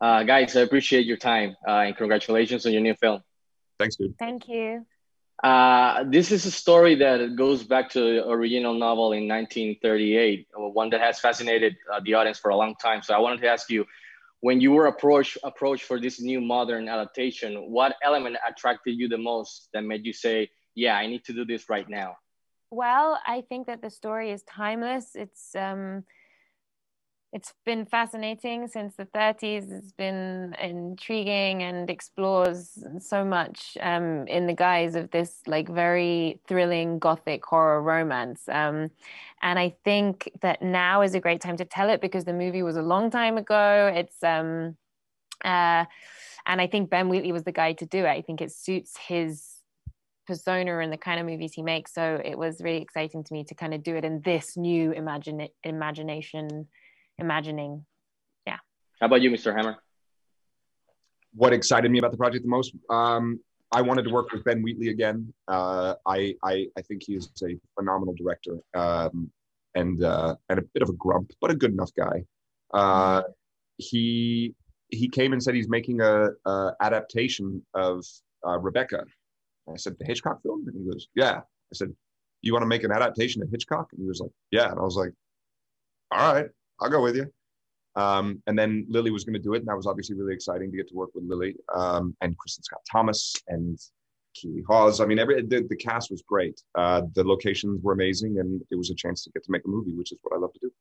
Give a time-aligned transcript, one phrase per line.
[0.00, 3.22] Uh, guys, I appreciate your time uh, and congratulations on your new film.
[3.78, 4.16] Thanks, dude.
[4.18, 4.86] Thank you.
[5.42, 10.90] Uh, this is a story that goes back to the original novel in 1938, one
[10.90, 13.02] that has fascinated uh, the audience for a long time.
[13.02, 13.84] So I wanted to ask you,
[14.40, 19.18] when you were approached approached for this new modern adaptation, what element attracted you the
[19.18, 22.16] most that made you say, "Yeah, I need to do this right now"?
[22.70, 25.14] Well, I think that the story is timeless.
[25.14, 26.04] It's um,
[27.36, 29.70] it's been fascinating since the 30s.
[29.70, 36.40] It's been intriguing and explores so much um, in the guise of this like very
[36.48, 38.48] thrilling gothic horror romance.
[38.48, 38.90] Um,
[39.42, 42.62] and I think that now is a great time to tell it because the movie
[42.62, 43.92] was a long time ago.
[43.94, 44.78] It's um,
[45.44, 45.84] uh,
[46.46, 48.08] and I think Ben Wheatley was the guy to do it.
[48.08, 49.56] I think it suits his
[50.26, 51.92] persona and the kind of movies he makes.
[51.92, 54.92] So it was really exciting to me to kind of do it in this new
[54.92, 56.66] imagine imagination
[57.18, 57.84] imagining.
[58.46, 58.58] Yeah.
[59.00, 59.54] How about you, Mr.
[59.54, 59.76] Hammer?
[61.34, 62.74] What excited me about the project the most?
[62.88, 63.40] Um,
[63.72, 65.32] I wanted to work with Ben Wheatley again.
[65.48, 69.30] Uh, I, I, I think he is a phenomenal director um,
[69.74, 72.24] and uh, and a bit of a grump, but a good enough guy.
[72.72, 73.22] Uh,
[73.76, 74.54] he
[74.88, 78.04] he came and said he's making a, a adaptation of
[78.46, 79.04] uh, Rebecca.
[79.68, 81.92] I said the Hitchcock film, and he goes, "Yeah." I said,
[82.42, 84.82] "You want to make an adaptation of Hitchcock?" And he was like, "Yeah." And I
[84.82, 85.12] was like,
[86.12, 86.46] "All right."
[86.80, 87.30] I'll go with you.
[87.96, 90.70] Um, and then Lily was going to do it, and that was obviously really exciting
[90.70, 93.78] to get to work with Lily um, and Kristin Scott Thomas and
[94.34, 95.00] Keeley Hawes.
[95.00, 96.60] I mean, every the, the cast was great.
[96.74, 99.68] Uh, the locations were amazing, and it was a chance to get to make a
[99.68, 100.72] movie, which is what I love to do.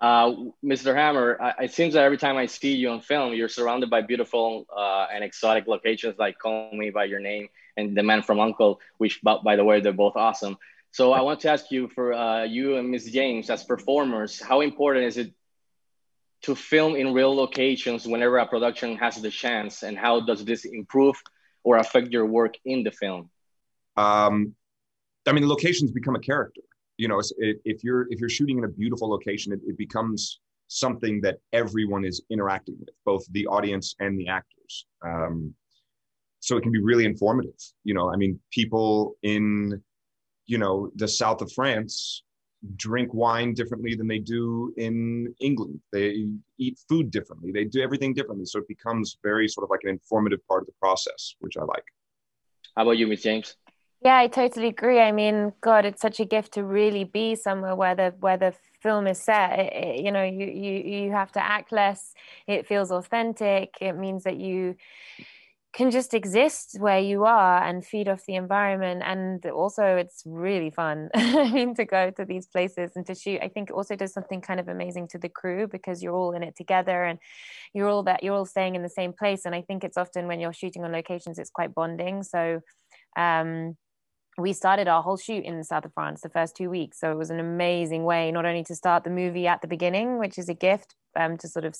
[0.00, 0.32] Uh,
[0.64, 0.94] Mr.
[0.94, 4.00] Hammer, I, it seems that every time I see you on film, you're surrounded by
[4.02, 8.38] beautiful uh, and exotic locations like Call Me by Your Name and The Man from
[8.38, 10.56] U.N.C.L.E., which, by, by the way, they're both awesome.
[10.90, 13.10] So I want to ask you for uh, you and Ms.
[13.12, 15.32] James as performers, how important is it
[16.42, 20.64] to film in real locations whenever a production has the chance, and how does this
[20.64, 21.16] improve
[21.64, 23.28] or affect your work in the film?
[23.96, 24.54] Um,
[25.26, 26.62] I mean, locations become a character.
[26.96, 31.20] You know, if you're if you're shooting in a beautiful location, it, it becomes something
[31.22, 34.86] that everyone is interacting with, both the audience and the actors.
[35.04, 35.54] Um,
[36.40, 37.54] so it can be really informative.
[37.84, 39.82] You know, I mean, people in
[40.48, 42.24] you know, the south of France
[42.74, 45.80] drink wine differently than they do in England.
[45.92, 46.26] They
[46.58, 47.52] eat food differently.
[47.52, 48.46] They do everything differently.
[48.46, 51.62] So it becomes very sort of like an informative part of the process, which I
[51.62, 51.84] like.
[52.76, 53.54] How about you, Miss James?
[54.00, 55.00] Yeah, I totally agree.
[55.00, 58.54] I mean, God, it's such a gift to really be somewhere where the where the
[58.80, 59.58] film is set.
[59.58, 62.14] It, it, you know, you you you have to act less.
[62.46, 63.74] It feels authentic.
[63.80, 64.76] It means that you
[65.72, 69.02] can just exist where you are and feed off the environment.
[69.04, 73.40] And also it's really fun to go to these places and to shoot.
[73.42, 76.32] I think it also does something kind of amazing to the crew because you're all
[76.34, 77.18] in it together and
[77.74, 79.44] you're all that you're all staying in the same place.
[79.44, 82.22] And i think it's often when you're shooting on locations it's quite bonding.
[82.22, 82.60] So
[83.16, 83.76] um
[84.38, 87.00] we started our whole shoot in the south of France the first two weeks.
[87.00, 90.18] So it was an amazing way not only to start the movie at the beginning,
[90.18, 91.76] which is a gift, um, to sort of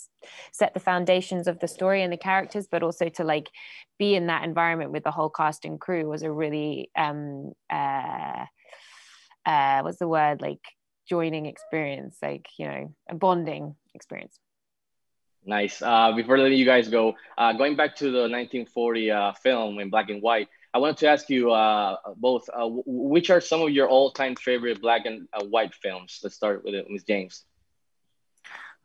[0.53, 3.49] set the foundations of the story and the characters, but also to like
[3.99, 8.45] be in that environment with the whole cast and crew was a really um, uh,
[9.47, 10.61] uh, what's the word like
[11.09, 14.39] joining experience, like you know, a bonding experience.
[15.47, 15.81] Nice.
[15.81, 19.89] Uh, before letting you guys go, uh, going back to the 1940 uh, film in
[19.89, 23.71] black and white, I wanted to ask you uh, both, uh, which are some of
[23.71, 26.21] your all-time favorite black and uh, white films?
[26.23, 27.05] Let's start with it, Ms.
[27.05, 27.45] James.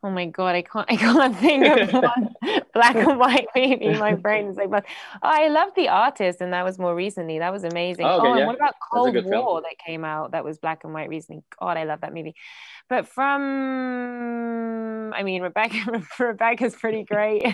[0.06, 2.36] Oh my god, I can't I can't think of one
[2.74, 3.98] black and white movie.
[3.98, 4.84] My brain is like, but
[5.16, 7.40] oh, I love the artist, and that was more recently.
[7.40, 8.06] That was amazing.
[8.06, 8.40] Oh, okay, oh yeah.
[8.40, 9.64] and what about Cold War film.
[9.64, 10.32] that came out?
[10.32, 11.44] That was black and white recently.
[11.58, 12.36] God, I love that movie.
[12.90, 17.46] But from, I mean, Rebecca Rebecca's pretty great.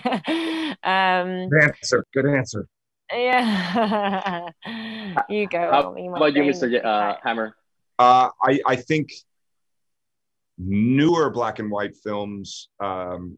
[0.84, 2.03] um, Good answer.
[2.13, 2.68] Good answer.
[3.11, 4.49] Yeah.
[5.29, 5.59] you go.
[5.59, 6.83] How about you, Mr.
[6.83, 7.55] Uh, Hammer?
[7.97, 9.11] Uh, I, I think
[10.57, 13.37] newer black and white films, um,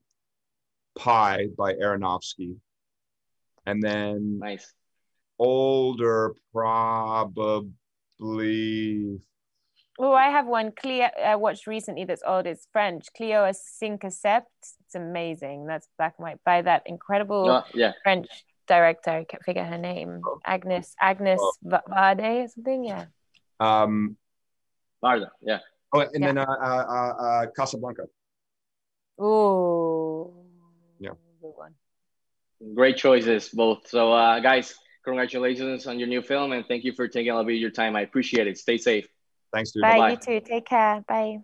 [0.97, 2.55] Pi by Aronofsky,
[3.65, 4.73] and then nice.
[5.39, 7.71] older probably.
[9.99, 12.47] Oh, I have one Cleo I watched recently that's old.
[12.47, 13.07] It's French.
[13.15, 14.45] Cleo a Cinq Sept.
[14.85, 15.65] It's amazing.
[15.65, 17.93] That's black and white by that incredible uh, yeah.
[18.03, 18.27] French
[18.67, 19.11] director.
[19.11, 20.21] I can't figure her name.
[20.25, 20.39] Oh.
[20.45, 21.53] Agnes Agnes oh.
[21.65, 22.85] Varda or something.
[22.85, 23.05] Yeah.
[23.59, 24.17] Um,
[25.03, 25.29] Varda.
[25.41, 25.59] Yeah.
[25.93, 26.27] Oh, and yeah.
[26.27, 28.03] then uh, uh, uh, uh Casablanca.
[29.19, 30.33] Oh.
[30.99, 31.11] Yeah.
[31.41, 31.73] Good one.
[32.75, 33.87] Great choices, both.
[33.87, 37.47] So, uh, guys, congratulations on your new film, and thank you for taking a little
[37.47, 37.95] bit of your time.
[37.95, 38.57] I appreciate it.
[38.57, 39.07] Stay safe.
[39.53, 39.81] Thanks, dude.
[39.81, 39.97] Bye.
[39.97, 40.11] Bye-bye.
[40.11, 40.45] You too.
[40.45, 41.03] Take care.
[41.07, 41.39] Bye.